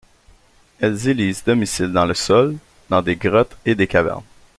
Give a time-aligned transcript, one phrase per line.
[0.79, 2.55] Elles élisent domicile dans le sol,
[2.89, 4.23] dans des grottes et des cavernes.